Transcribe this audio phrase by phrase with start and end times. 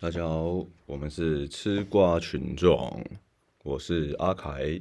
[0.00, 3.04] 大家好，我们是吃瓜群众，
[3.64, 4.80] 我是阿凯。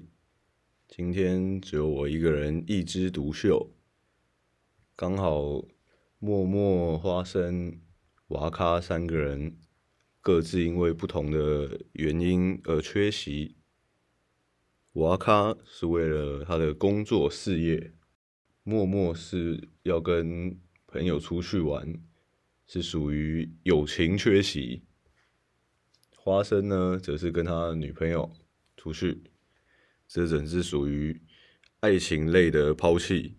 [0.88, 3.72] 今天只有我一个人一枝独秀，
[4.95, 5.66] 刚好
[6.19, 7.82] 默默花生、
[8.27, 9.57] 娃咖三个人
[10.21, 13.55] 各自因为不同的原因而缺席。
[14.93, 17.91] 娃咖是为了他的工作事业，
[18.61, 20.55] 默默是要跟
[20.86, 21.91] 朋友出去玩，
[22.68, 24.84] 是属于友情缺席。
[26.28, 28.30] 花生呢，则是跟他女朋友
[28.76, 29.23] 出去，
[30.09, 31.22] 这整是属于
[31.80, 33.38] 爱情类的抛弃，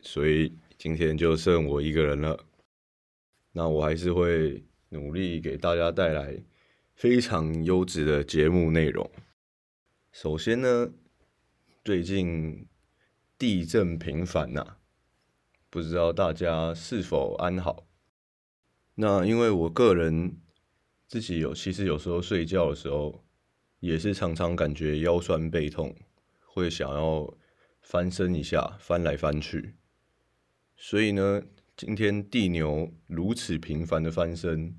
[0.00, 2.46] 所以今天就剩我一个人了。
[3.50, 6.40] 那我还是会努力给大家带来
[6.94, 9.10] 非常优质的节目内容。
[10.12, 10.92] 首先呢，
[11.84, 12.68] 最近
[13.36, 14.76] 地震频繁呐，
[15.68, 17.88] 不知道大家是否安好？
[18.94, 20.36] 那因为我个人。
[21.08, 23.24] 自己有，其实有时候睡觉的时候，
[23.80, 25.96] 也是常常感觉腰酸背痛，
[26.44, 27.34] 会想要
[27.80, 29.76] 翻身一下，翻来翻去。
[30.76, 31.42] 所以呢，
[31.74, 34.76] 今天地牛如此频繁的翻身，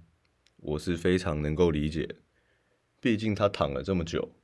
[0.58, 2.18] 我是非常能够理解。
[3.02, 4.36] 毕竟他躺了这么久，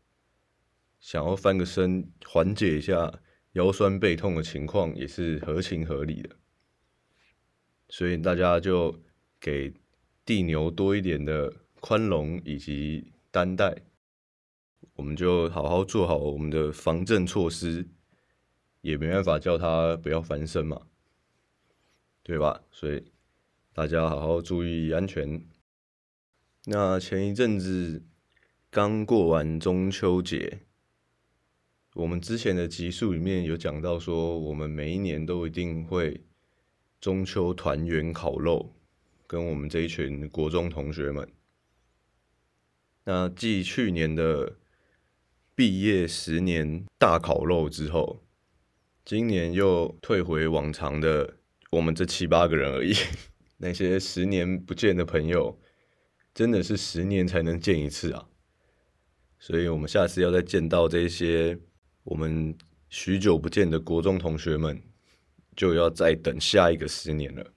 [0.99, 6.35] 想要翻个身，缓解一下腰酸背痛的情况，也是合情合理的。
[7.89, 9.03] 所以大家就
[9.39, 9.71] 给
[10.25, 11.53] 地牛多一点的。
[11.87, 13.83] 宽容以及担待，
[14.95, 17.87] 我们就好好做好我们的防震措施，
[18.81, 20.87] 也没办法叫他不要翻身嘛，
[22.23, 22.63] 对吧？
[22.71, 23.11] 所以
[23.71, 25.39] 大家好好注意安全。
[26.63, 28.01] 那前一阵子
[28.71, 30.61] 刚过完中秋节，
[31.93, 36.25] 我们之前的集数里面有讲到说，我们每一年都一定会
[36.99, 38.73] 中秋团圆烤肉，
[39.27, 41.31] 跟我们这一群国中同学们。
[43.05, 44.57] 那继去年的
[45.55, 48.23] 毕业十年大烤肉之后，
[49.05, 51.37] 今年又退回往常的
[51.69, 52.93] 我们这七八个人而已。
[53.57, 55.59] 那些十年不见的朋友，
[56.33, 58.27] 真的是十年才能见一次啊！
[59.39, 61.57] 所以，我们下次要再见到这些
[62.03, 62.57] 我们
[62.89, 64.81] 许久不见的国中同学们，
[65.55, 67.53] 就要再等下一个十年了。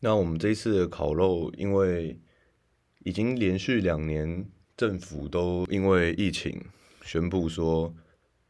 [0.00, 2.20] 那我们这次的烤肉，因为
[3.06, 6.60] 已经连续两年，政府都因为疫情
[7.02, 7.94] 宣布说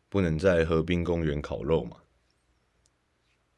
[0.08, 1.98] 不能在河滨公园烤肉嘛，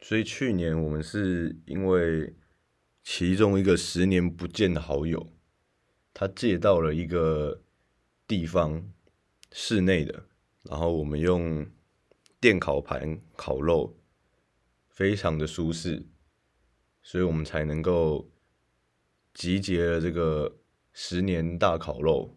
[0.00, 2.34] 所以去年我们是因为
[3.04, 5.32] 其中一个十年不见的好友，
[6.12, 7.62] 他借到了一个
[8.26, 8.92] 地方
[9.52, 10.24] 室内的，
[10.64, 11.64] 然后我们用
[12.40, 13.96] 电烤盘烤肉，
[14.88, 16.04] 非常的舒适，
[17.04, 18.28] 所以我们才能够
[19.32, 20.57] 集结了这个。
[21.00, 22.36] 十年大烤肉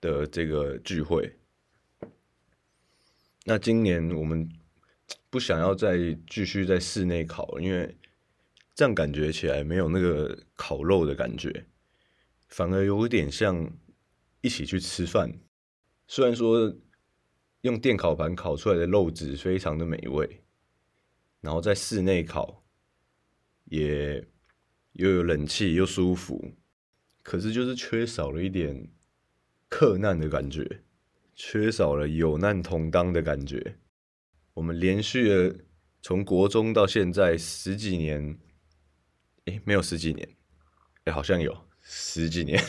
[0.00, 1.38] 的这个聚会，
[3.44, 4.50] 那今年我们
[5.30, 5.96] 不想要再
[6.28, 7.96] 继续在室内烤，因为
[8.74, 11.64] 这样感觉起来没有那个烤肉的感觉，
[12.48, 13.72] 反而有点像
[14.40, 15.32] 一起去吃饭。
[16.08, 16.74] 虽然说
[17.60, 20.42] 用电烤盘烤出来的肉质非常的美味，
[21.40, 22.64] 然后在室内烤
[23.66, 24.26] 也
[24.94, 26.56] 又有冷气又舒服。
[27.22, 28.90] 可是就是缺少了一点
[29.68, 30.82] 克难的感觉，
[31.34, 33.76] 缺少了有难同当的感觉。
[34.54, 35.64] 我们连续的
[36.02, 38.38] 从国中到现在十几年，
[39.46, 40.28] 诶，没有十几年，
[41.04, 42.62] 诶，好像有十几年，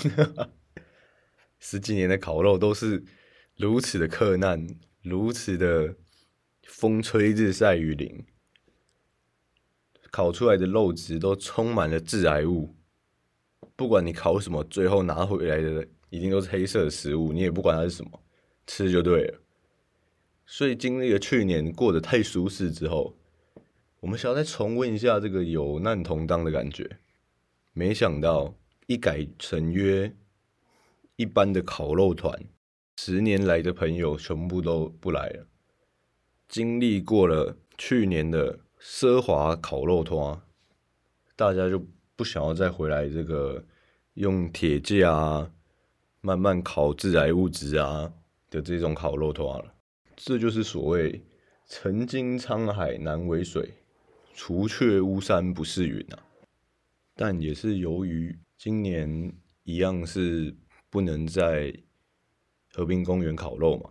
[1.60, 3.04] 十几年的烤肉都是
[3.58, 4.66] 如此的克难，
[5.02, 5.96] 如此的
[6.64, 8.26] 风吹日晒雨淋，
[10.10, 12.76] 烤出来的肉质都充满了致癌物。
[13.76, 18.22] 不管你烤什么，最后拿回来的一定都是黑色的食物，你也不管它是什么，
[18.68, 19.40] 吃就对了。
[20.46, 23.18] 所以经历了去年过得太舒适之后，
[24.00, 27.00] 我们想要再重温一下这个有难同当的感觉。
[27.74, 28.54] 没想到
[28.86, 30.16] 一改成约
[31.16, 32.40] 一般的烤肉团，
[32.98, 35.48] 十年来的朋友全部都不来了。
[36.48, 40.40] 经历过了去年的奢华烤肉团，
[41.36, 41.84] 大家就。
[42.16, 43.66] 不想要再回来这个
[44.14, 45.52] 用铁架啊，
[46.22, 48.14] 慢慢烤致癌物质啊
[48.50, 49.74] 的这种烤肉团了。
[50.16, 51.24] 这就是所谓
[51.66, 53.74] “曾经沧海难为水，
[54.34, 56.20] 除却巫山不是云”啊。
[57.16, 59.34] 但也是由于今年
[59.64, 60.56] 一样是
[60.90, 61.74] 不能在
[62.72, 63.90] 和平公园烤肉嘛。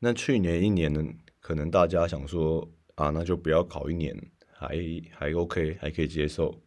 [0.00, 1.02] 那去年一年呢，
[1.40, 4.16] 可能大家想说啊，那就不要烤一年，
[4.52, 4.76] 还
[5.12, 6.60] 还 OK，还可以接受。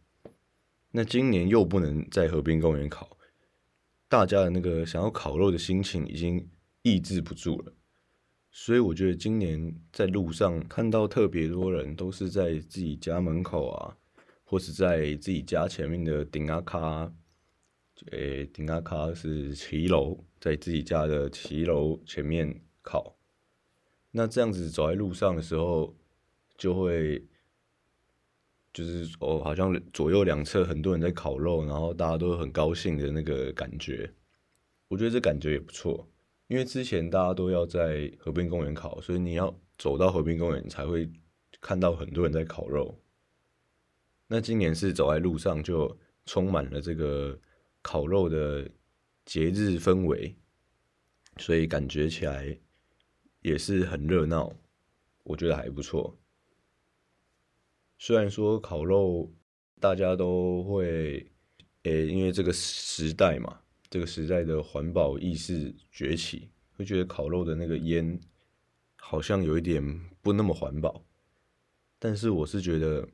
[0.92, 3.16] 那今年又不能在河滨公园烤，
[4.08, 6.48] 大家的那个想要烤肉的心情已经
[6.82, 7.72] 抑制不住了。
[8.50, 13.96] 所以我觉得今年在路上看到特别多人都是在自己家门口啊，
[14.42, 17.12] 或是在自己家前面的顶阿卡，
[18.10, 23.16] 诶，顶阿卡是骑楼，在自己家的骑楼前面烤。
[24.10, 25.94] 那这样子走在路上的时候，
[26.58, 27.24] 就会
[28.80, 34.10] 就是哦，好像左右两侧很多人在烤肉，然后大家都很高兴的那个感觉。
[34.88, 36.08] 我觉得这感觉也不错。
[36.48, 41.08] 因为之前大家都要在河滨公园烤，所以你要走到河滨公园才会
[41.60, 42.98] 看到很多人在烤肉。
[44.26, 47.38] 那今年是走在路上就充满了这个
[47.82, 48.66] 烤肉的
[49.26, 50.34] 节日氛围，
[51.36, 52.58] 所以感觉起来
[53.42, 54.52] 也是很热闹，
[55.24, 56.18] 我觉得还不错。
[58.02, 59.30] 虽然说烤肉
[59.78, 61.30] 大家都会，
[61.82, 63.60] 诶，因为这个时代嘛。
[63.90, 68.18] 这个时代的环保意识崛起，会觉得烤肉的那个烟
[68.96, 69.82] 好像有一点
[70.22, 71.04] 不那么环保。
[71.98, 73.06] 但是我是觉得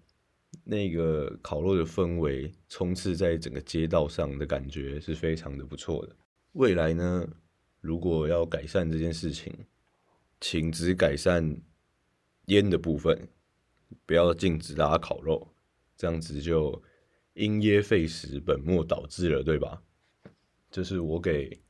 [0.62, 6.14] 那个烤肉的氛围充斥在整个街道上的感觉是非常的不错的。
[6.52, 7.26] 未来呢，
[7.80, 9.52] 如果要改善这件事情，
[10.40, 11.60] 请只改善
[12.46, 13.26] 烟的部分，
[14.04, 15.54] 不要禁止大家烤肉，
[15.96, 16.82] 这样子就
[17.34, 19.82] 因噎废食，本末倒置了，对吧？
[20.70, 21.62] 这是我给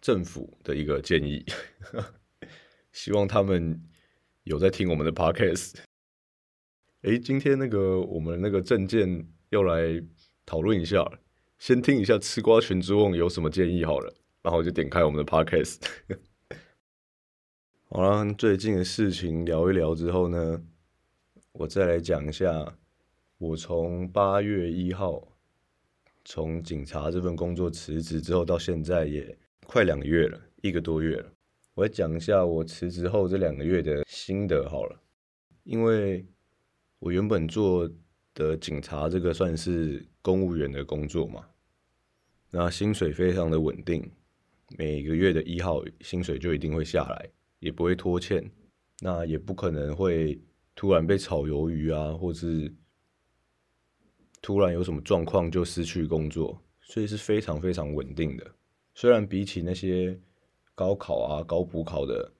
[0.00, 1.44] 政府的一个建议，
[2.92, 3.80] 希望他们
[4.44, 5.74] 有在听我们的 podcast。
[7.02, 10.02] 哎，今天那个我们那个证件要来
[10.46, 11.06] 讨论一下，
[11.58, 15.80] 先听一下吃瓜群众有什么建议好了，然后就点开我们的 podcast。
[17.88, 20.64] 好了，最近的事情聊一聊之后呢，
[21.56, 22.76] 我再来讲一下
[23.38, 25.22] 我从八月一号。
[26.26, 29.36] 从警察这份工作辞职之后，到现在也
[29.66, 31.30] 快两个月了，一个多月了。
[31.74, 34.98] 我来讲一下我辞职后这两个月的心得好了。
[35.64, 36.26] 因为
[36.98, 37.88] 我原本做
[38.32, 41.46] 的警察这个算是公务员的工作嘛，
[42.50, 44.10] 那薪水非常的稳定，
[44.78, 47.28] 每个月的一号薪水就一定会下来，
[47.58, 48.50] 也不会拖欠，
[49.00, 50.40] 那也不可能会
[50.74, 52.74] 突然被炒鱿鱼啊，或是。
[54.46, 58.54] 突然有什么状况就失去工作，所以是非常非常稳定的。
[58.94, 60.20] 虽然比起那些
[60.74, 62.30] 高考啊、高补考的，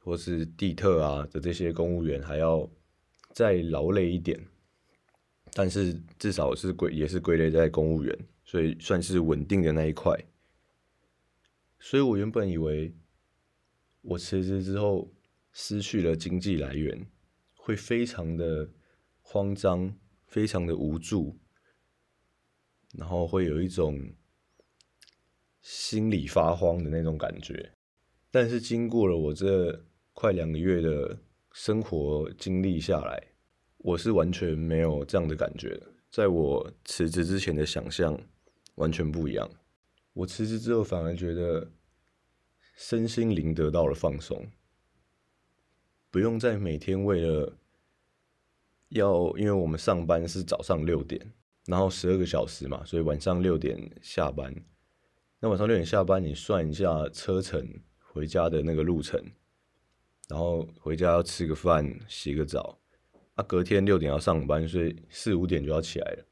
[0.00, 2.70] 或是地特啊的这些公务员还要
[3.32, 4.38] 再劳累一点，
[5.54, 8.14] 但是至少是归也是归类在公务员，
[8.44, 10.14] 所以算是稳定的那一块。
[11.78, 12.94] 所以我原本以为
[14.02, 15.10] 我辞职之后
[15.52, 17.06] 失去了经济来源，
[17.60, 18.70] 会非常的
[19.22, 19.94] 慌张。
[20.30, 21.36] 非常的无助，
[22.94, 24.14] 然后会有一种
[25.60, 27.72] 心里发慌的那种感觉。
[28.30, 31.18] 但是经过了我这快两个月的
[31.50, 33.20] 生活经历下来，
[33.78, 35.82] 我是完全没有这样的感觉。
[36.12, 38.16] 在我辞职之前的想象
[38.76, 39.50] 完全不一样。
[40.12, 41.72] 我辞职之后反而觉得
[42.76, 44.48] 身心灵得到了放松，
[46.10, 47.56] 不用再每天为了。
[48.90, 51.32] 要，因为我们上班是早上六点，
[51.66, 54.52] 然后十二个小时嘛，所以晚上六点下班。
[55.38, 57.64] 那晚上六点下班，你算一下车程
[58.00, 59.24] 回家的那个路程，
[60.28, 62.80] 然后回家要吃个饭、洗个澡，
[63.36, 66.26] 啊，隔天六点要上班，所以四五点就要起来了，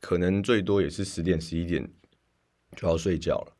[0.00, 1.92] 可能最多也是十点、十一点
[2.74, 3.54] 就要睡觉了，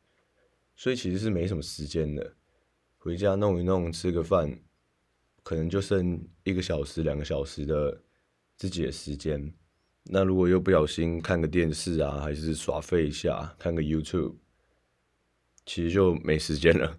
[0.75, 2.33] 所以其实是没什么时间的。
[2.97, 4.59] 回家弄一弄，吃个饭，
[5.43, 8.01] 可能就剩一个小时、两个小时的。
[8.55, 9.51] 自己的时间，
[10.03, 14.35] 那如果又不小心看个电视啊，还是耍废一下，看个 YouTube，
[15.65, 16.97] 其实就没时间了，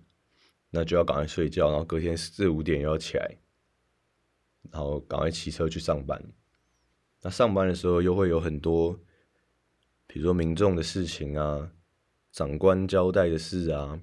[0.69, 3.39] 那就要赶快睡觉，然后隔天四五点又要起来，
[4.73, 6.23] 然后赶快骑车去上班。
[7.23, 8.99] 那上班的时候又会有很多，
[10.07, 11.71] 比如说民众的事情啊，
[12.33, 13.99] 长官交代的事啊，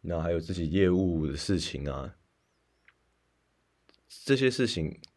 [0.00, 2.14] 那还有自己业务的事情啊，
[4.08, 5.00] 这些事情。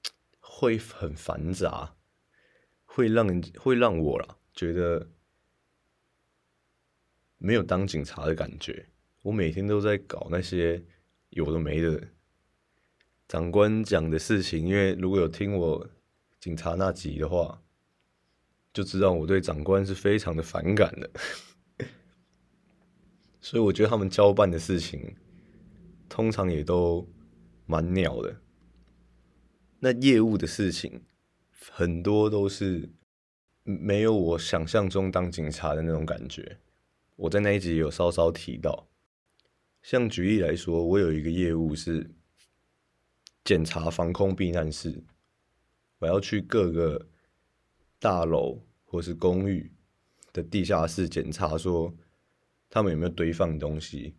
[0.61, 1.95] 会很繁杂，
[2.83, 5.09] 会让人会让我啦觉得
[7.37, 8.89] 没有当警察的感觉。
[9.21, 10.83] 我每天都在搞那些
[11.29, 12.09] 有的没的
[13.25, 15.89] 长官讲的事情，因为如果有听我
[16.41, 17.63] 警察那集的话，
[18.73, 21.09] 就知道我对长官是非常的反感的。
[23.39, 25.15] 所以我觉得他们交办的事情，
[26.09, 27.07] 通常也都
[27.65, 28.41] 蛮鸟的。
[29.79, 31.03] 那业务的事情
[31.71, 32.89] 很多都是
[33.63, 36.57] 没有我想象中当警察的那种感觉。
[37.15, 38.87] 我在那一集有稍稍提到，
[39.81, 42.11] 像举例来说，我有一个业务是
[43.43, 45.03] 检查防空避难室，
[45.99, 47.07] 我要去各个
[47.99, 49.71] 大楼或是公寓
[50.33, 51.93] 的地下室检查，说
[52.69, 54.15] 他们有没有堆放东西。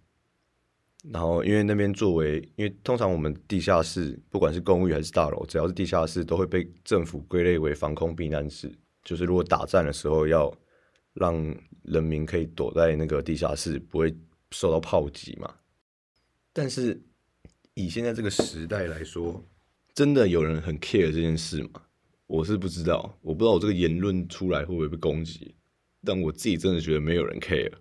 [1.08, 8.70] 然后，因为那边作为，因为通常我们地下室，不管是公寓还是大楼，只要是地下室，都会被政府归类为防空避难室。
[9.02, 10.52] 就是如果打战的时候，要
[11.14, 11.34] 让
[11.84, 14.14] 人民可以躲在那个地下室，不会
[14.50, 15.50] 受到炮击嘛。
[16.52, 17.00] 但是
[17.72, 19.42] 以现在这个时代来说，
[19.94, 21.82] 真的有人很 care 这件事吗？
[22.26, 25.54] 我是不知道，我不知道我这个言论出来会不会被攻击。
[26.04, 27.72] 但我自己真的觉得没有人 care。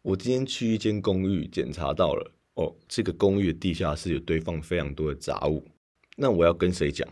[0.00, 2.32] 我今天去一间公寓检查到了。
[2.56, 5.62] 哦，这个公寓的地下室有堆放非常多的杂物，
[6.16, 7.06] 那我要跟谁讲？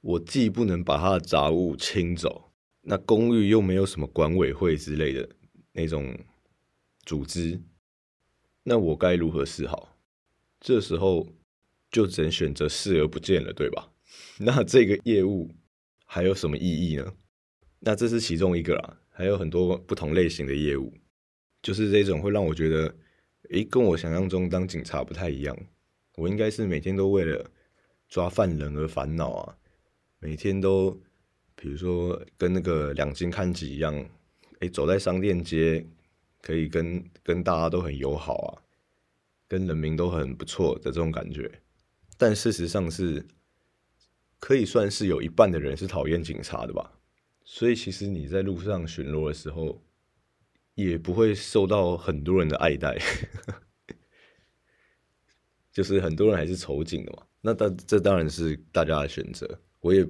[0.00, 2.50] 我既不能把他的杂物清走，
[2.82, 5.28] 那公寓又没有什么管委会之类的
[5.72, 6.18] 那种
[7.04, 7.60] 组织，
[8.64, 9.96] 那我该如何是好？
[10.60, 11.28] 这时候
[11.92, 13.92] 就只能选择视而不见了，对吧？
[14.38, 15.52] 那这个业务
[16.04, 17.14] 还有什么意义呢？
[17.78, 20.92] 那这是其中一个啦，还有很多不同类型的业务，
[21.62, 22.92] 就是这种会让我觉得。
[23.50, 25.56] 诶，跟我想象中当警察不太一样。
[26.16, 27.50] 我应该是每天都为了
[28.08, 29.56] 抓犯人而烦恼啊，
[30.18, 30.90] 每天都，
[31.54, 34.04] 比如说跟那个两金看几一样，
[34.60, 35.86] 诶，走在商店街，
[36.42, 38.50] 可以跟跟大家都很友好啊，
[39.46, 41.50] 跟人民都很不错的这种感觉。
[42.16, 43.24] 但事实上是，
[44.38, 47.00] 可以算是有一半的人是讨厌警察的吧。
[47.44, 49.82] 所以其实你在路上巡逻的时候。
[50.84, 52.96] 也不会受到很多人的爱戴，
[55.72, 57.26] 就是很多人还是仇警的嘛。
[57.40, 60.06] 那当这当然是大家的选择，我也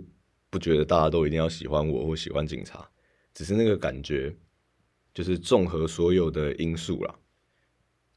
[0.51, 2.87] 不觉得大家都一定要喜欢我或喜欢警察，
[3.33, 4.37] 只是那个感觉，
[5.15, 7.19] 就是综合所有的因素啦。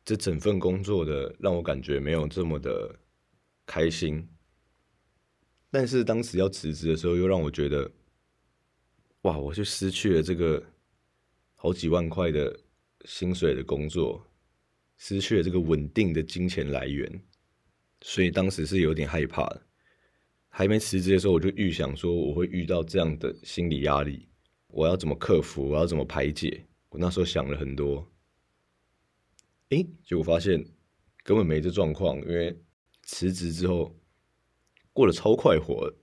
[0.04, 2.94] 这整份工作的让我感觉没有这么的
[3.66, 4.28] 开心，
[5.70, 7.90] 但是当时要辞职的时候，又让我觉得，
[9.22, 10.62] 哇，我就失去了这个。
[11.64, 12.60] 好几万块的
[13.06, 14.26] 薪水的工作，
[14.98, 17.24] 失去了这个稳定的金钱来源，
[18.02, 19.62] 所以当时是有点害怕的。
[20.50, 24.28] 还没辞职的时候，我就预想说我会遇到这样的心理压力，
[24.70, 25.70] 我要怎么克服？
[25.70, 26.66] 我要怎么排解？
[26.90, 28.12] 我那时候想了很多，
[29.70, 30.66] 诶，结果发现
[31.24, 32.60] 根本没这状况，因为
[33.04, 33.96] 辞职之后
[34.94, 35.94] 过得超快活，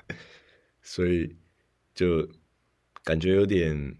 [0.82, 1.34] 所以
[1.94, 2.28] 就
[3.02, 3.96] 感觉有点。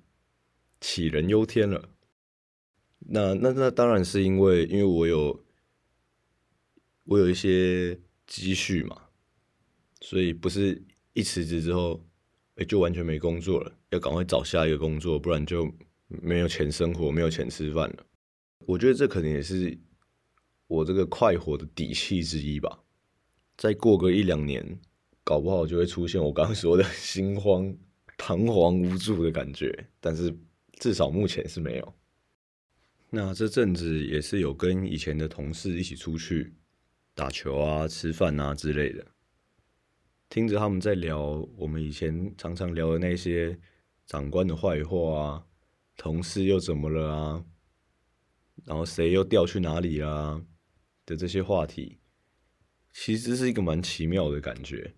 [0.82, 1.88] 杞人忧天了，
[2.98, 5.44] 那那那当然是因为，因为我有
[7.04, 7.96] 我有一些
[8.26, 9.00] 积蓄嘛，
[10.00, 12.04] 所以不是一辞职之后，
[12.56, 15.72] 哎，就完全没工作了，要赶快找下一个工作，不然就
[16.08, 18.04] 没有钱生活，没有钱吃饭了。
[18.66, 19.78] 我觉得这可能也是
[20.66, 22.80] 我这个快活的底气之一吧。
[23.56, 24.80] 再过个一两年，
[25.22, 27.72] 搞不好就会出现我刚刚说的 心慌、
[28.18, 30.36] 彷徨无助的感觉，但是。
[30.78, 31.94] 至少目前是没有。
[33.10, 36.54] 那这阵子也是有跟以前的同事一起出去
[37.14, 39.06] 打球啊、吃饭啊之类的，
[40.30, 43.58] 听着他们在聊我们以前常常聊的那些
[44.06, 45.46] 长官的坏话啊，
[45.96, 47.44] 同事又怎么了啊，
[48.64, 50.42] 然后谁又调去哪里啦
[51.04, 51.98] 的这些话题，
[52.92, 54.94] 其实是一个蛮奇妙的感觉。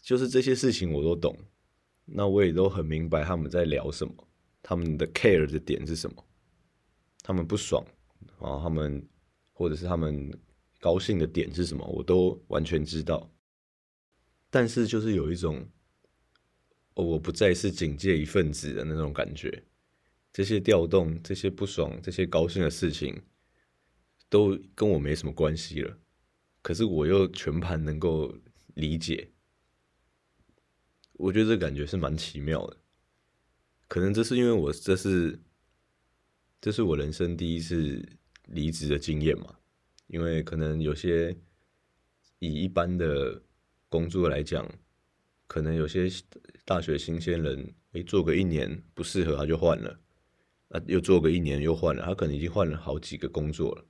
[0.00, 1.38] 就是这些事情我都懂，
[2.06, 4.28] 那我也都很明白他们在聊什么。
[4.66, 6.24] 他们的 care 的点是什么？
[7.22, 7.84] 他们不爽
[8.38, 9.06] 啊，他们
[9.52, 10.32] 或者是他们
[10.80, 11.86] 高兴的点是什么？
[11.86, 13.30] 我都完全知道。
[14.48, 15.68] 但是就是有一种，
[16.94, 19.64] 我不再是警戒一份子的那种感觉。
[20.32, 23.22] 这些调动、这些不爽、这些高兴的事情，
[24.30, 25.98] 都跟我没什么关系了。
[26.62, 28.34] 可是我又全盘能够
[28.74, 29.30] 理解，
[31.12, 32.76] 我觉得这感觉是蛮奇妙的。
[33.94, 35.38] 可能这是因为我这是，
[36.60, 38.04] 这是我人生第一次
[38.46, 39.54] 离职的经验嘛？
[40.08, 41.36] 因为可能有些
[42.40, 43.40] 以一般的
[43.88, 44.68] 工作来讲，
[45.46, 46.10] 可能有些
[46.64, 50.00] 大学新鲜人，诶，做个一年不适合他就换了，
[50.70, 53.84] 啊又做个一年又换了，他可能已经换了好几个工作了。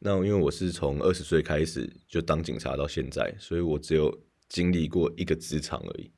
[0.00, 6.12] 那因为我是从二十岁开始就当警察到现在，所以我只有经历过一个职场而已，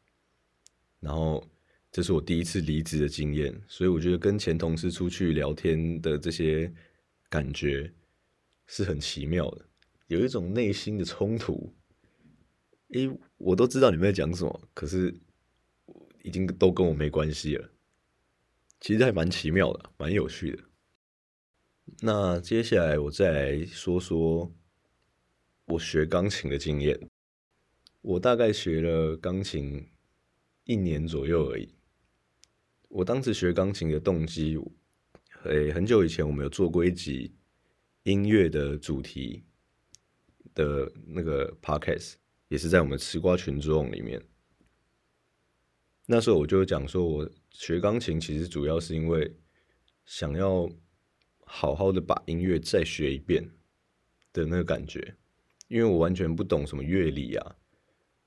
[0.98, 1.48] 然后。
[1.96, 6.70] 这是我第一次离职的经验，所以我觉得跟前同事出去聊天的这些
[7.30, 7.90] 感觉
[8.66, 9.64] 是很奇妙的，
[10.08, 11.72] 有一种内心的冲突。
[12.88, 15.18] 诶，我都知道你们在讲什么，可是
[16.22, 17.70] 已经都跟我没关系了。
[18.78, 20.62] 其实还蛮奇妙的，蛮有趣的。
[22.02, 24.52] 那接下来我再来说说
[25.64, 27.08] 我学钢琴的经验。
[28.02, 29.88] 我大概学了钢琴
[30.64, 31.74] 一年左右而已。
[32.96, 34.58] 我当时学钢琴的动机，
[35.44, 37.30] 诶，很久以前我们有做过一集
[38.04, 39.44] 音乐的主题
[40.54, 42.14] 的那个 podcast，
[42.48, 44.18] 也是在我们吃瓜群众里面。
[46.06, 49.30] 那时候我就讲说，我学钢琴其实主要是因为
[50.06, 50.66] 想要
[51.44, 53.46] 好好的把音乐再学一遍
[54.32, 55.14] 的那个感觉，
[55.68, 57.56] 因为我完全不懂什么乐理啊，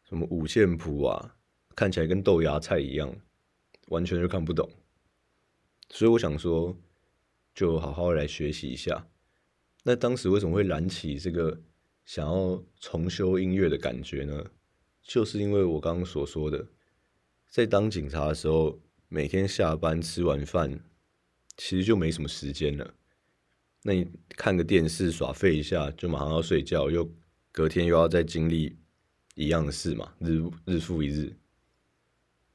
[0.07, 1.37] 什么五线谱啊，
[1.75, 3.19] 看起来跟豆芽菜一样，
[3.89, 4.67] 完全就看不懂。
[5.89, 6.75] 所以我想说，
[7.53, 9.07] 就好好来学习一下。
[9.83, 11.61] 那当时为什么会燃起这个
[12.05, 14.45] 想要重修音乐的感觉呢？
[15.03, 16.67] 就是因为我刚刚所说的。
[17.47, 20.79] 在当警察的时候，每天下班吃完饭，
[21.57, 22.93] 其实就没什么时间了。
[23.81, 27.09] 那你看个电视耍废一下，就马上要睡觉，又
[27.51, 28.77] 隔天又要再经历
[29.33, 31.35] 一样的事嘛，日日复一日，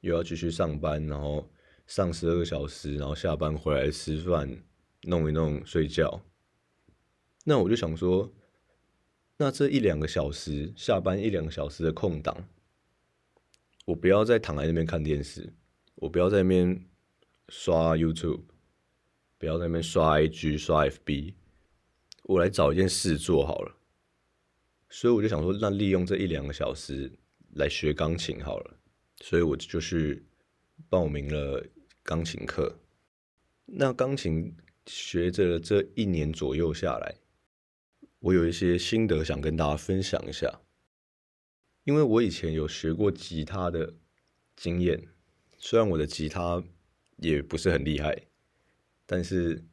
[0.05, 1.49] 又要继续上班，然后
[1.87, 4.63] 上十二个小时，然后下班回来吃饭，
[5.01, 6.21] 弄一弄睡觉。
[7.43, 8.31] 那我就想说，
[9.37, 12.47] 那这一两个小时下班一两个小时的空档。
[13.85, 15.51] 我不要再躺在那边看电视，
[15.95, 16.85] 我不要在那边
[17.49, 18.43] 刷 YouTube，
[19.39, 21.33] 不要在那边刷 IG、刷 FB，
[22.25, 23.75] 我来找一件事做好了。
[24.87, 27.11] 所以我就想说，那利用这一两个小时
[27.55, 28.77] 来学钢琴好了。
[29.27, 30.23] 所以我就去
[30.87, 31.65] 报名了
[32.03, 32.77] 钢琴课。
[33.65, 34.55] 那钢琴
[34.85, 37.15] 学着这一年左右下来，
[38.19, 40.61] 我有一些心得想跟大家分享一下。
[41.85, 43.95] 因为我以前有学过吉他的
[44.55, 45.07] 经验，
[45.57, 46.63] 虽然我的吉他
[47.17, 48.27] 也不是很厉害，
[49.07, 49.65] 但是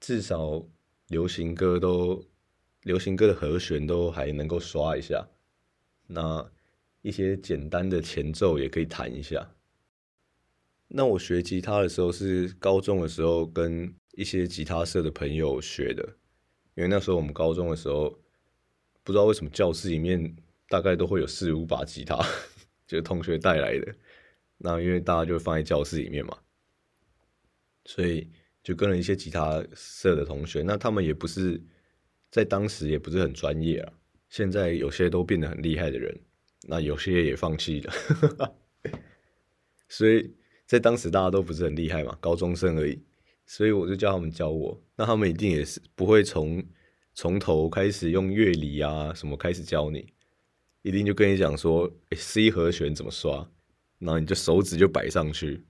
[0.00, 0.66] 至少
[1.06, 2.26] 流行歌都
[2.82, 5.28] 流行歌的和弦都还能够刷一下，
[6.08, 6.50] 那
[7.08, 9.54] 一些简单的前奏也可以弹一下。
[10.86, 16.02] 那我学吉他的时候是高中的时候跟一些吉他社的朋友学的，
[16.74, 18.10] 因为那时候我们高中的时候
[19.02, 20.36] 不知道为什么教室里面。
[20.70, 22.14] 大概都会有四五把吉他，
[22.86, 23.94] 就是同学带来的。
[24.58, 26.36] 那因为大家就放在教室里面嘛，
[27.86, 28.28] 所以
[28.62, 30.60] 就跟了一些吉他社的同学。
[30.60, 31.58] 那他们也不是
[32.30, 33.90] 在当时也不是很专业啊。
[34.28, 36.14] 现在有些都变得很厉害的人，
[36.70, 37.90] 那有些也放弃了。
[37.90, 38.54] 哈 哈
[39.88, 40.34] 所以
[40.66, 43.02] 在当时大家都不是很厉害嘛，高中生而已。
[43.46, 44.78] 所以我就叫他们教我。
[44.94, 46.62] 那他们一定也是不会从
[47.14, 50.12] 从头开始用乐理啊什么开始教你。
[50.82, 53.50] 一定就跟你讲说，C 和弦怎么刷，
[53.98, 55.64] 然后你就手指就摆上去，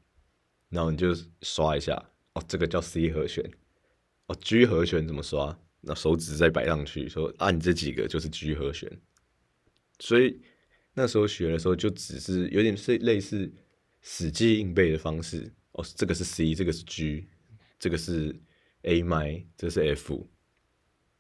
[0.69, 1.95] 然后你就刷一下，
[2.35, 3.49] 哦，这个叫 C 和弦，
[4.27, 8.91] 哦，G 和弦怎么刷，那手指再摆上去，说按这几个就是 G 和弦。
[10.01, 10.41] 所以
[10.99, 13.49] 那时候学的时候就只是有点是类似
[14.03, 17.29] 死记硬背的方式，哦，这个是 C，这个是 G，
[17.79, 18.35] 这个是
[18.83, 20.29] A 麦，这是 F，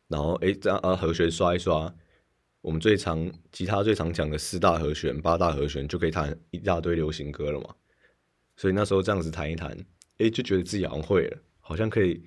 [0.08, 1.94] 然后哎这样啊和弦刷一刷。
[2.60, 7.72] 我们最常吉他最常讲的四大和弦、八大和弦，就可以弹一大堆流行歌了嘛。
[8.56, 9.70] 所以那时候这样子弹一弹，
[10.16, 12.20] 哎，就觉得自己好像会了，好像可以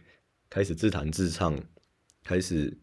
[0.49, 1.61] 开始自弹自唱，
[2.23, 2.75] 开始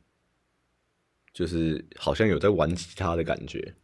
[1.32, 3.74] 就是好像有在玩吉他的感觉。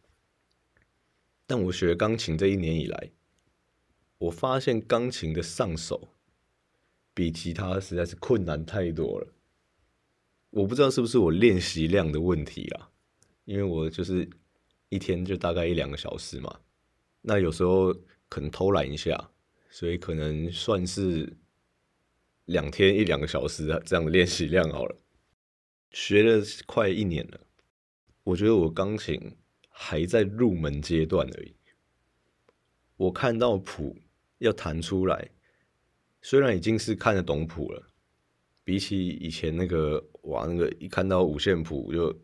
[1.47, 3.11] 但我学钢琴这一年以来，
[4.17, 6.09] 我发现钢琴的上手
[7.13, 9.27] 比吉他实在是困难太多了。
[10.49, 12.91] 我不知道是不是我练习量的问题啊。
[13.45, 14.27] 因为我就是
[14.89, 16.61] 一天就大概一两个小时嘛，
[17.21, 17.93] 那有时候
[18.27, 19.29] 可能偷懒一下，
[19.69, 21.31] 所以可能算是
[22.45, 24.95] 两天一两个小时这样的练习量好了。
[25.91, 27.39] 学了快一年了，
[28.23, 29.37] 我觉得我钢琴
[29.77, 31.53] 还在入门阶段而已。
[32.95, 33.97] 我看到谱
[34.37, 35.29] 要弹出来，
[36.21, 37.83] 虽然已经是看得懂谱了，
[38.63, 42.17] 比起以前那个哇，那个一看到五线谱就。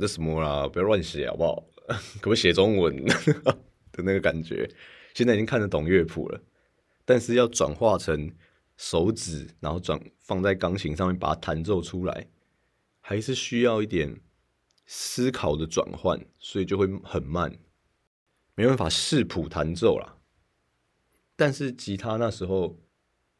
[0.00, 0.66] 这什么啦？
[0.66, 1.62] 不要乱写好不好？
[1.86, 4.66] 可不可以写中文 的那个感觉？
[5.12, 6.40] 现在已经看得懂乐谱了，
[7.04, 8.32] 但是要转化成
[8.78, 12.26] 手指，然后转放在钢琴上面把它弹奏出来，
[13.02, 14.18] 还是需要一点
[14.86, 17.58] 思考的转换，所以就会很慢，
[18.54, 20.18] 没办法视谱弹奏啦。
[21.36, 22.78] 但是吉他那时候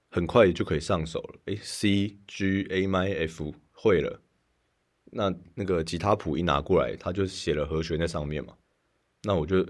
[0.08, 4.20] 很快就可以上手了，哎，C G A Mi F 会了。
[5.14, 8.56] 那那个吉他谱一拿过来，他就写了和弦在上面嘛。
[9.22, 9.66] 那我就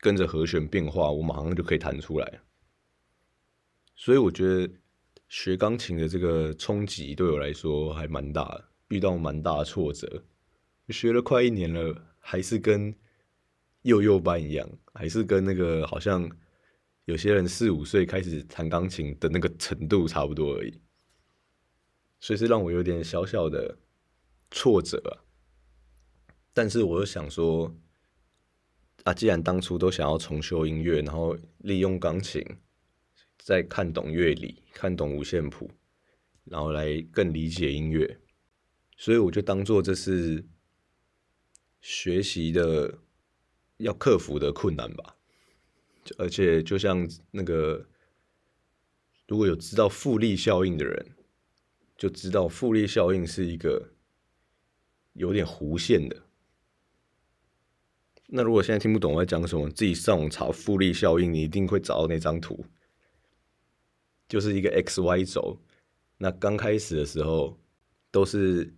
[0.00, 2.40] 跟着和弦变化，我马上就可以弹出来。
[3.94, 4.70] 所以我觉得
[5.28, 10.22] 学钢琴的这个冲击对我来说还蛮大的，遇到蛮大的挫折。
[10.92, 12.94] 学了快一年了，还是跟
[13.82, 16.30] 幼幼班一样，还是跟那个好像
[17.04, 20.80] 有些人四五岁开始弹钢琴的那个程度差不多而已。
[22.18, 23.78] 所以是让我有点小小的
[24.50, 25.12] 挫折啊。
[26.52, 27.72] 但是我又想说，
[29.04, 32.42] 啊，既然当初都想要重修音乐，然后利用钢琴，
[33.38, 35.70] 再看懂乐理，看懂五线谱，
[36.44, 38.18] 然后来更理解音乐，
[38.96, 40.42] 所以我就当做这是
[41.86, 42.98] 学习的
[43.76, 45.14] 要克服的困难吧。
[46.18, 47.86] 而且就像那个，
[49.28, 51.12] 如果有知道复利效应的人。
[51.98, 53.88] 就知道复利效应是一个
[55.14, 56.24] 有点弧线的。
[58.26, 62.66] 那如果现在听不懂我在讲什么，自己上网查复利效应，你一定会找到那张图，
[64.28, 65.58] 就是一个 x y 轴。
[66.18, 67.58] 那刚开始的时候
[68.10, 68.74] 都是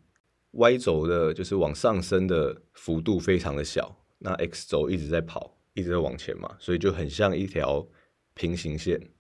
[0.53, 7.87] y 轴的，就是往上升的幅度非常的小，那 x 轴一直在跑，一直在往前嘛，所以就很像一条
[8.35, 9.11] 平行线，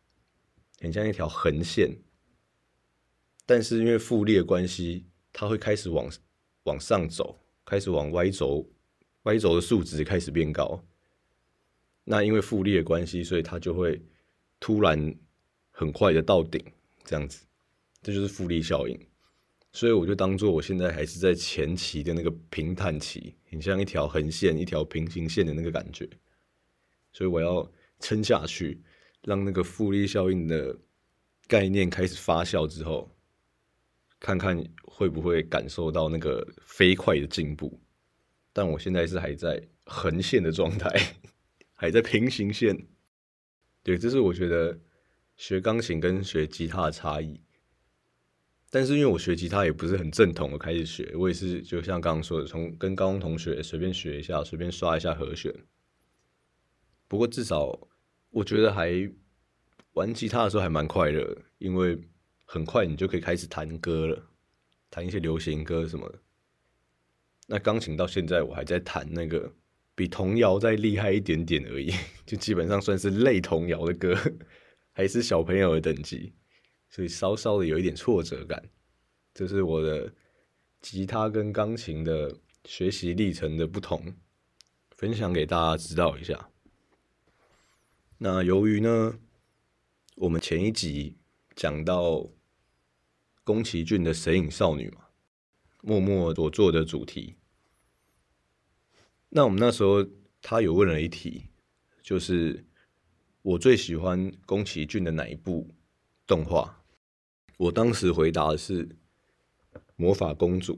[0.80, 1.98] 很像一条横线。
[3.44, 6.10] 但是因为复利的关系，它会开始往
[6.64, 8.68] 往上走，开始往 Y 轴
[9.22, 10.84] ，Y 轴的数值开始变高。
[12.04, 14.02] 那因为复利的关系，所以它就会
[14.58, 15.14] 突然
[15.70, 16.62] 很快的到顶，
[17.04, 17.46] 这样子，
[18.02, 19.07] 这就是复利效应。
[19.72, 26.08] 所以我就当做我现在还是在前期的那个平坦期，很像一条横线，一条平行线的那个感觉。
[27.12, 28.82] 所以我要撑下去，
[29.22, 30.76] 让那个复利效应的
[31.46, 33.14] 概念开始发酵之后。
[34.20, 37.80] 看看会不会感受到那个飞快的进步，
[38.52, 40.90] 但我现在是还在横线的状态，
[41.72, 42.76] 还在平行线。
[43.84, 44.76] 对，这是我觉得
[45.36, 47.40] 学钢琴跟学吉他的差异。
[48.70, 55.54] 但是因为我学吉他也不是很正统的开始学，我也是就像刚刚说的，从跟高中同学随便学一下，随便刷一下和弦。
[57.06, 57.88] 不过至少
[58.30, 59.10] 我觉得还
[59.92, 61.98] 玩吉他的时候还蛮快乐，因为。
[62.50, 64.26] 很快你就可以开始弹歌了，
[64.88, 66.18] 弹一些流行歌什么的。
[67.46, 69.52] 那钢琴到现在我还在弹那个
[69.94, 71.92] 比童谣再厉害一点点而已，
[72.24, 74.16] 就基本上算是类童谣的歌，
[74.92, 76.32] 还是小朋友的等级，
[76.88, 78.62] 所以稍稍的有一点挫折感。
[79.34, 80.12] 这是我的
[80.80, 84.14] 吉他跟钢琴的学习历程的不同，
[84.90, 86.50] 分享给大家知道一下。
[88.18, 89.18] 那由于呢，
[90.16, 91.16] 我们前一集
[91.54, 92.28] 讲到。
[93.44, 95.06] 宫崎骏的《神隐少女》嘛，
[95.80, 97.36] 默默所做的主题。
[99.30, 100.06] 那我们那时候
[100.42, 101.46] 他有问了一题，
[102.02, 102.66] 就是
[103.40, 105.74] 我最喜欢宫崎骏的哪一部
[106.26, 106.77] 动画？
[107.58, 108.86] 我当时回答的是
[109.96, 110.74] 《魔法公主》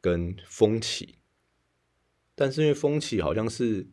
[0.00, 1.06] 跟《风起》，
[2.34, 3.86] 但是因为《风起》好像是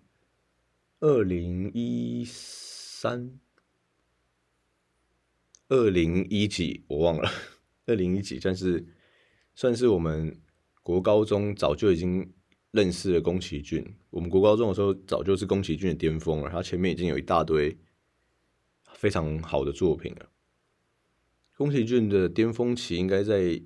[0.99, 3.39] 二零一三、
[5.67, 7.29] 二零一几，我忘了。
[7.85, 8.85] 二零一几，但是
[9.53, 10.41] 算是我们
[10.81, 12.33] 国高中早就已经
[12.71, 13.85] 认识了宫崎骏。
[14.09, 16.49] 我们国高中的时候，早就是宫崎骏的巅峰了。
[16.49, 17.77] 他前面已经有一大堆
[18.95, 20.27] 非常好的作品了。
[21.61, 23.61] 宫崎骏的巅峰期应该在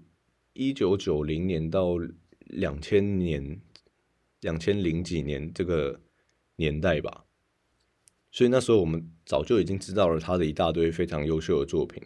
[0.51, 1.95] 一九九零年到
[2.39, 3.61] 两千年、
[4.41, 6.01] 两千零几年这个
[6.57, 7.23] 年代吧。
[8.33, 12.03] 所以那时候我们早就已经知道了他的一大堆非常优秀的作品。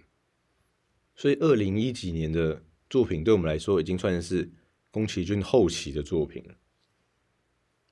[1.15, 4.52] 所以，二零一几年的作品对我们来说，已经算是
[4.91, 6.54] 宫崎骏后期的作品了。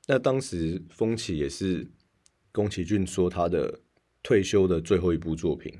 [0.06, 1.90] 那当时《风起》也是
[2.52, 3.82] 宫崎骏说他的
[4.22, 5.74] 退休的最后一部作品。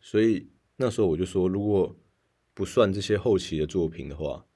[0.00, 0.46] 所以
[0.82, 1.94] 那时候我就说，如果
[2.54, 4.46] 不算这些后期的作品的话，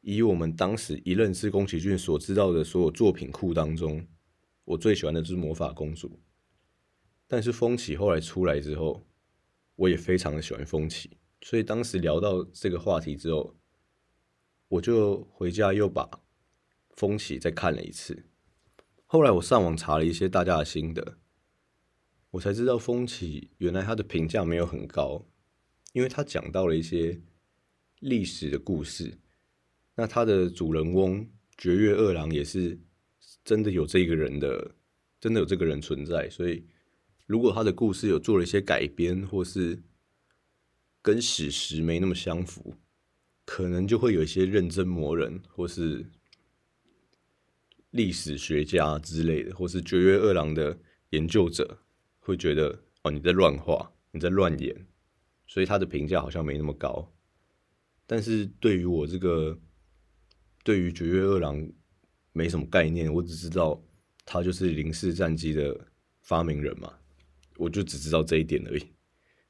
[0.00, 4.06] 以我们当时一认识宫崎骏所知道的所有作品库当中，
[4.64, 6.08] 我最喜欢的就是《魔法公主》。
[7.26, 9.04] 但是《风起》后来出来之后，
[9.74, 11.08] 我也非常的喜欢《风起》。
[11.40, 13.56] 所以当时聊到这个话题之后，
[14.68, 16.04] 我就回家又把
[16.90, 18.26] 《风起》再看了一次。
[19.04, 21.18] 后来我上网查了一些大家的心得，
[22.30, 25.26] 我才知道《风起》原来它的评价没有很高，
[25.92, 27.20] 因为他讲到了一些
[28.00, 29.18] 历史的故事。
[29.94, 31.28] 那他的主人翁
[31.58, 32.78] 绝月二郎也是
[33.44, 34.74] 真的有这个人的，
[35.20, 36.28] 真的有这个人存在。
[36.30, 36.64] 所以
[37.26, 39.82] 如果他的故事有做了一些改编，或是
[41.02, 42.74] 跟史实没那么相符，
[43.44, 46.06] 可能就会有一些认真磨人，或是
[47.90, 50.78] 历史学家之类的，或是绝月二郎的
[51.10, 51.78] 研究者
[52.18, 54.86] 会觉得哦你在乱画，你在乱演，
[55.52, 57.06] 所以他的评价好像没那么高。
[58.06, 59.60] 但是对于我这个
[60.64, 61.70] 对于绝月二郎
[62.32, 63.78] 没什么概念，我只知道
[64.24, 65.78] 他就是零式战机的
[66.22, 66.90] 发明人嘛，
[67.58, 68.86] 我就只知道这一点而已。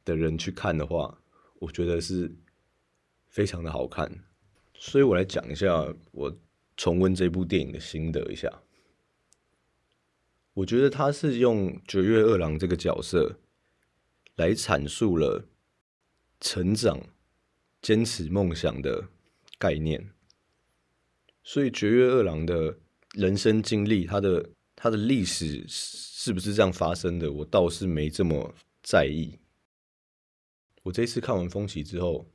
[0.05, 1.17] 的人去看的话，
[1.61, 2.35] 我觉得是
[3.29, 4.13] 非常的好看。
[4.75, 6.37] 所以我来讲一下我
[6.77, 8.51] 重温这部电影的心得一下。
[10.55, 13.39] 我觉得他是用九月二郎这个角色
[14.35, 15.49] 来阐述了
[16.43, 17.01] 成长、
[17.81, 19.09] 坚持梦想的
[19.59, 20.11] 概念。
[21.43, 22.79] 所以绝月二郎的
[23.15, 29.39] 人生经历，他的他的历史是不是这样发生的，我倒是没这么在意。
[30.83, 32.27] 我这次看完《风起》之后。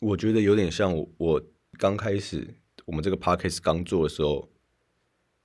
[0.00, 1.42] 我觉得有点像我
[1.78, 4.50] 刚开始我们这个 podcast 刚做的时候，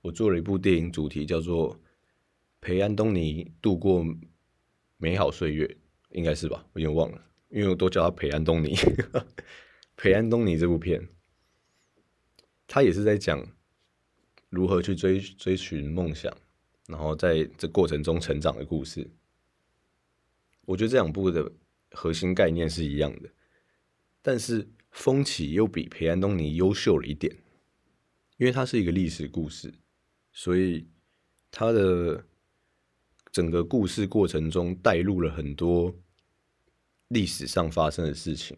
[0.02, 1.74] 我做了一部电影主题叫做
[2.60, 4.04] 《陪安东尼度过
[4.98, 5.66] 美好岁月》，
[6.10, 6.66] 应该是吧？
[6.74, 8.74] 我有点忘了，因为我都叫他陪安东尼。
[9.96, 11.06] 陪安东尼这部片，
[12.66, 13.46] 他也是在讲
[14.48, 16.36] 如何去追追寻梦想，
[16.88, 19.08] 然后在这过程中成长的故事。
[20.64, 21.52] 我觉得这两部的
[21.90, 23.30] 核心概念是一样的。
[24.22, 27.36] 但是风起又比裴安东尼优秀了一点，
[28.38, 29.72] 因为它是一个历史故事，
[30.32, 30.88] 所以
[31.50, 32.24] 它的
[33.30, 35.94] 整个故事过程中带入了很多
[37.12, 38.56] 历史上发生的事情，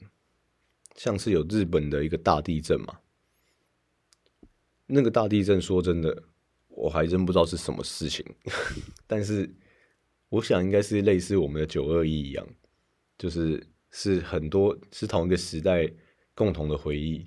[0.97, 3.01] 像是有日本的一个大地震嘛，
[4.87, 6.23] 那个大地震说真的，
[6.69, 8.25] 我还真不知道是什么事情，
[9.07, 9.53] 但是
[10.29, 12.47] 我想应该是类似我们的九二一一样，
[13.19, 13.67] 就是。
[13.97, 15.89] 是很多是同一个时代
[16.35, 17.19] 共同的回忆，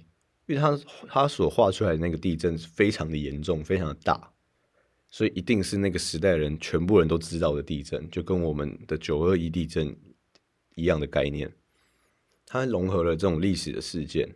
[0.47, 4.33] 因为他他所画出来的那个地震非常的严重，非常的大，
[5.09, 9.95] 所以一定是那个时代人全部人都知道的地震，就跟我们的九二一地震
[10.77, 11.53] 一样的概念。
[12.45, 14.33] 它融合了这种历史的事件，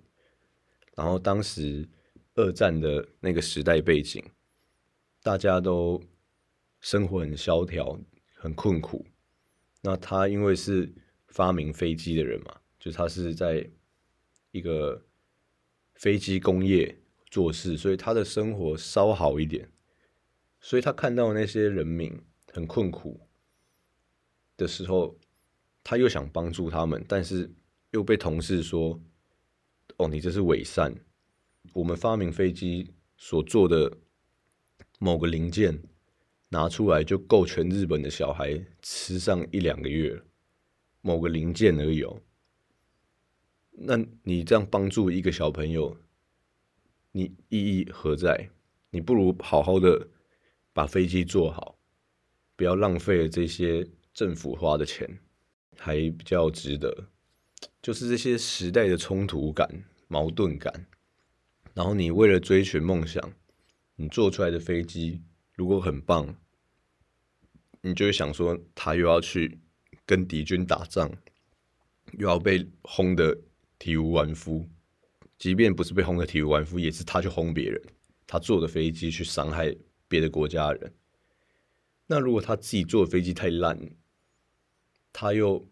[0.98, 1.88] 然后当时
[2.36, 4.22] 二战的那个时代背景，
[5.24, 6.04] 大家都
[6.82, 7.98] 生活很萧条，
[8.36, 9.06] 很困苦。
[9.82, 10.94] 那他因为是。
[11.34, 13.66] 发明飞机的人嘛，就他是在
[14.52, 15.02] 一个
[15.94, 16.94] 飞机工业
[17.28, 19.72] 做事，所以他的生活稍好一点。
[20.60, 23.18] 所以他看到那些人民很困苦
[24.58, 25.18] 的时候，
[25.84, 27.52] 他又想帮助他们，但是
[27.92, 29.00] 又被同事说
[29.98, 30.94] ：“哦，你这是伪善。
[31.74, 33.98] 我们发明飞机所做的
[35.00, 35.82] 某个零件
[36.50, 40.22] 拿出来，就够全日本的小孩吃上一两个月。”
[41.04, 42.22] 某个零件而已哦，
[43.72, 45.98] 那你这样帮助一个小朋友，
[47.12, 48.52] 你意义何在？
[48.92, 50.08] 你不如好好的
[50.74, 51.80] 把飞机做好，
[52.56, 55.10] 不要浪费了这些政府花的钱，
[55.82, 57.10] 还比较值得。
[57.82, 60.86] 就是这些时代的冲突感、矛盾感，
[61.74, 63.34] 然后你为了追寻梦想，
[63.96, 65.24] 你做出来的飞机
[65.56, 66.36] 如果很棒，
[67.82, 69.60] 你就会想说，他又要去。
[70.04, 71.10] 跟敌军打仗，
[72.18, 73.38] 又要被轰得
[73.80, 74.68] 体无完肤，
[75.38, 77.82] 即便不是被轰得体无完肤，也是他去轰别人，
[78.28, 79.74] 他坐的飞机去伤害
[80.10, 80.94] 别的国家人。
[82.08, 83.80] 那如果他自己坐的飞机太烂，
[85.14, 85.68] 他又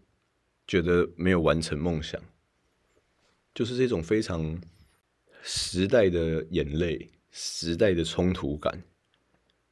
[0.67, 2.21] 觉得没有完成梦想，
[3.53, 4.61] 就是这种非常
[5.41, 8.83] 时代的眼泪、时代的冲突感。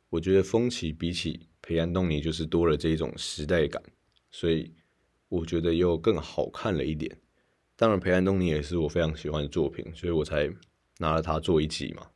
[0.10, 3.82] 我觉得风起比起培安东尼，就是多了这种时代感。
[4.32, 4.74] 所以
[5.30, 7.20] 我觉得又更好看了一点。
[7.76, 10.50] 当然，《培安东尼》也是我非常喜欢的作品，所以我才
[10.98, 12.10] 拿了它做一集嘛。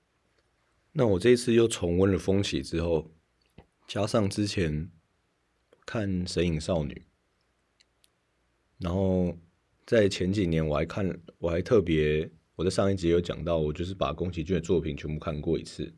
[0.94, 3.12] 那我这次又重温了《风起》之后，
[3.88, 4.90] 加上之前
[5.86, 6.94] 看《神隐少女》，
[8.82, 9.38] 然后
[9.86, 15.94] 在前几年我还看，我还特别我在上一集有讲到，我就是把宫崎骏的作品全部看过一次。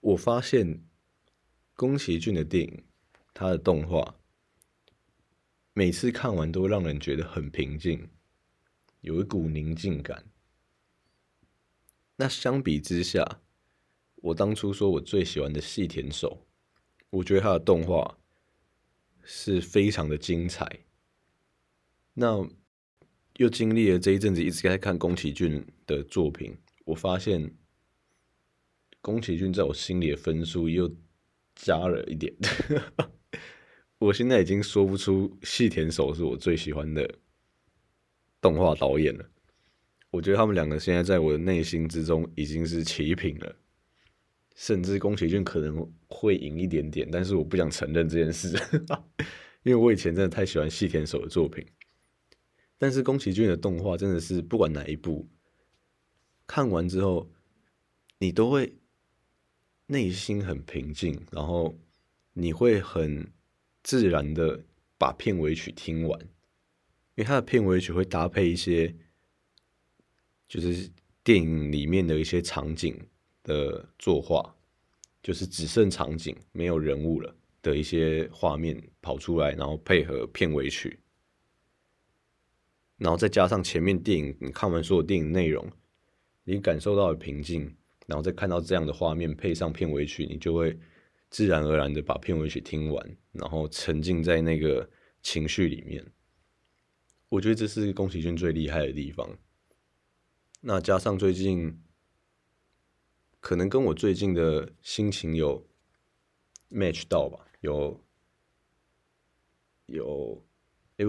[0.00, 0.80] 我发现
[1.74, 2.84] 宫崎骏的电影，
[3.34, 4.16] 他的动画。
[5.74, 8.08] 每次看完都让人觉得很平静，
[9.00, 10.24] 有一股宁静感。
[12.16, 13.40] 那相比之下，
[14.16, 16.46] 我当初说我最喜欢的细田守，
[17.10, 18.18] 我觉得他的动画
[19.22, 20.80] 是非常的精彩。
[22.14, 22.46] 那
[23.36, 27.54] 又经历了这一阵子一直在看宫崎骏的作品，我发现
[29.00, 30.94] 宫崎骏在我心里的分数又
[31.54, 32.32] 加了一点。
[33.98, 37.08] 我现在已经说不出细田守是我最喜欢的
[38.40, 39.24] 动画导演了。
[40.10, 43.56] 我觉得他们两个现在在我的内心之中已经是齐平了。
[44.54, 48.54] 甚至宫崎骏可能会赢一点点，但是我不想承认这件事，
[49.64, 51.66] 因为我以前真的太喜欢细田守的作品。
[52.82, 55.28] 但是宫崎骏的动画真的是不管哪一部
[56.48, 57.30] 看完之后，
[58.18, 58.74] 你都会
[59.86, 61.78] 内心很平静，然后
[62.32, 63.32] 你会很
[63.84, 64.64] 自然的
[64.98, 66.28] 把片尾曲听完，因
[67.18, 68.92] 为它的片尾曲会搭配一些
[70.48, 70.90] 就是
[71.22, 73.00] 电影里面的一些场景。
[73.44, 74.54] 的作画
[75.20, 80.96] 就是只剩场景没有人物了的一些画面跑出来，然后配合片尾曲，
[83.02, 85.70] 然后再加上前面电影你看完所有电影内容，
[86.44, 87.74] 你感受到了平静，
[88.06, 90.78] 然后再看到这样的画面配上片尾曲，你就会
[91.28, 94.88] 自然而然的把片尾曲听完，然后沉浸在那个
[95.22, 96.04] 情绪里面。
[97.28, 99.36] 我觉得这是宫崎骏最厉害的地方。
[100.60, 101.82] 那加上最近。
[103.44, 105.66] 可能跟我最近的心情有
[106.70, 108.00] match 到吧，有
[109.86, 110.44] 有，
[110.98, 111.04] 哎，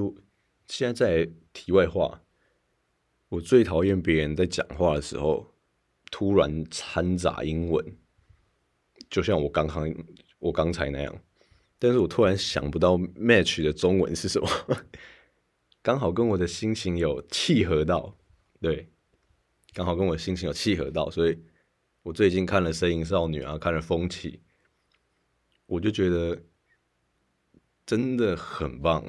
[0.73, 2.23] 现在在题外话，
[3.29, 5.53] 我最讨厌别人在讲话的时候
[6.09, 7.95] 突然掺杂英文，
[9.07, 9.93] 就像我刚刚
[10.39, 11.15] 我刚才那样，
[11.77, 14.49] 但是我突然想不到 match 的中文是什么，
[15.83, 18.17] 刚好跟我的心情有契合到，
[18.59, 18.89] 对，
[19.75, 21.37] 刚好跟我的心情有契合到，所以。
[22.01, 24.31] 我最近看了《声音少女》啊，看了《风起》，
[25.67, 26.41] 我就觉得
[27.85, 29.05] 真的很棒，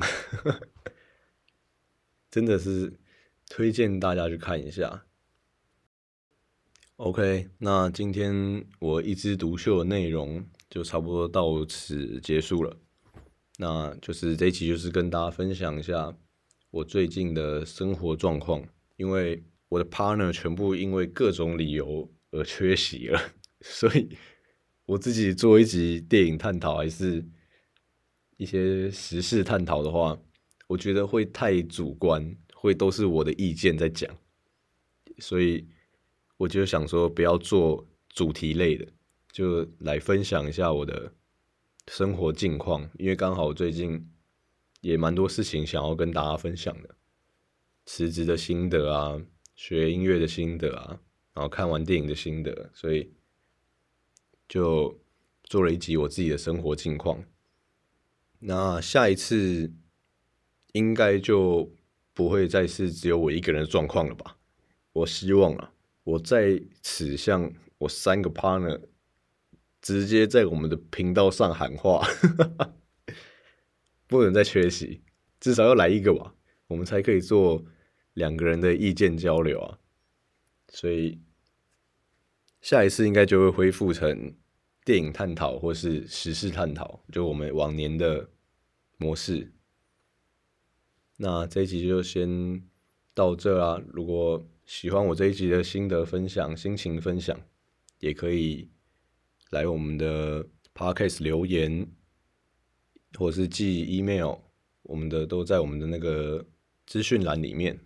[2.35, 2.99] 真的是
[3.49, 5.05] 推荐大家去看一下。
[6.97, 12.77] OK，那今天我一枝独秀的内容就差不多到此结束了。
[13.59, 16.13] 那就是这一期就是跟大家分享一下
[16.73, 18.67] 我最近的生活状况，
[18.97, 22.11] 因为我的 partner 全部因为各种理由。
[22.33, 23.21] 而缺席了，
[23.63, 24.09] 所以
[24.87, 27.25] 我自己做一集电影探讨，还是
[28.39, 30.19] 一些时事探讨的话，
[30.67, 34.09] 我觉得会太主观，会都是我的意见在讲，
[35.19, 35.67] 所以
[36.37, 38.87] 我就想说，不要做主题类的，
[39.31, 41.13] 就来分享一下我的
[41.89, 44.11] 生活近况，因为刚好最近
[44.81, 46.95] 也蛮多事情想要跟大家分享的，
[47.87, 49.21] 辞职的心得啊，
[49.55, 51.01] 学音乐的心得啊。
[51.35, 53.13] 然后看完电影的心得，所以
[54.49, 55.01] 就
[55.43, 57.25] 做了一集我自己的生活近况。
[58.39, 59.73] 那下一次
[60.75, 61.73] 应该就
[62.13, 64.37] 不会再是只有我一个人的状况了吧？
[64.93, 68.81] 我希望啊，我在此向我三个 partner
[69.81, 72.05] 直接在我们的频道上喊话，
[74.09, 75.03] 不能再缺席，
[75.39, 76.35] 至少要来一个吧，
[76.67, 77.65] 我们才可以做
[78.15, 79.79] 两个人的意见交流啊。
[80.69, 81.21] 所以
[82.61, 84.35] 下一次应该就会恢复成
[84.85, 88.29] 电影探讨或是时事探讨，就我们往年的
[88.97, 89.53] 模式。
[91.17, 92.63] 那这一集就先
[93.15, 93.83] 到这啦。
[93.93, 97.39] 如果喜欢我这一集的心得分享、心情分享，
[98.01, 98.69] 也可以
[99.51, 101.87] 来我们的 podcast 留言，
[103.19, 104.39] 或是寄 email，
[104.83, 106.45] 我们的都在我们的那个
[106.87, 107.79] 资讯栏里面。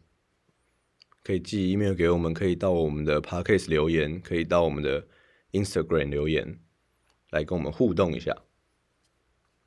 [1.22, 5.06] 可以寄 email 给我们，可以到我们的 podcast 留言，可以到我们的
[5.52, 6.58] Instagram 留言，
[7.28, 8.34] 来跟我们互动一下。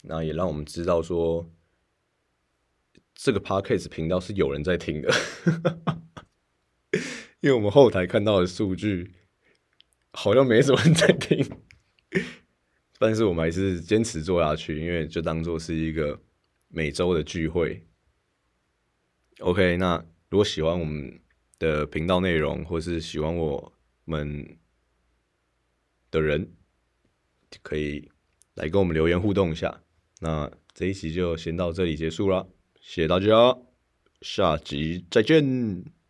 [0.02, 1.48] 那也让我们知道说，
[3.16, 5.14] 这个 podcast 频道是有人在听的，
[7.42, 9.14] 因为我们后台看到的数据
[10.12, 11.46] 好像没什么人在听，
[13.00, 16.22] 但是我们还是坚持做下去，因为就当做是一个
[16.68, 17.86] 每周的聚会。
[19.40, 21.20] OK，那如果喜欢我们。
[21.62, 23.72] 的频道内容，或是喜欢我
[24.06, 24.58] 们
[26.10, 26.52] 的人，
[27.62, 28.10] 可以
[28.56, 29.84] 来跟我们留言互动一下。
[30.22, 32.50] 那这一期就先到这里结束了，
[32.82, 33.58] 谢谢大家，
[34.22, 36.01] 下集再见。